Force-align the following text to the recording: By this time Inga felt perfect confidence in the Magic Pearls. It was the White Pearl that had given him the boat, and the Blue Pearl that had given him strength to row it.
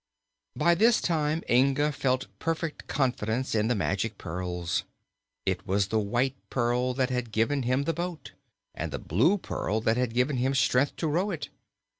By 0.55 0.73
this 0.73 0.99
time 0.99 1.43
Inga 1.47 1.91
felt 1.91 2.25
perfect 2.39 2.87
confidence 2.87 3.53
in 3.53 3.67
the 3.67 3.75
Magic 3.75 4.17
Pearls. 4.17 4.83
It 5.45 5.67
was 5.67 5.89
the 5.89 5.99
White 5.99 6.33
Pearl 6.49 6.95
that 6.95 7.11
had 7.11 7.31
given 7.31 7.61
him 7.61 7.83
the 7.83 7.93
boat, 7.93 8.31
and 8.73 8.91
the 8.91 8.97
Blue 8.97 9.37
Pearl 9.37 9.79
that 9.81 9.97
had 9.97 10.15
given 10.15 10.37
him 10.37 10.55
strength 10.55 10.95
to 10.95 11.07
row 11.07 11.29
it. 11.29 11.49